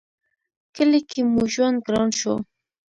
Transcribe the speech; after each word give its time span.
کلي 0.75 1.01
کې 1.09 1.21
مو 1.31 1.43
ژوند 1.53 1.77
گران 1.85 2.09
شو 2.19 2.35